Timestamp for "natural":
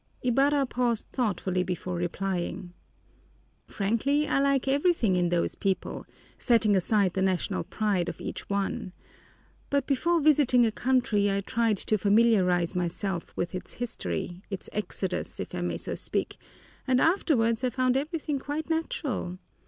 18.71-19.37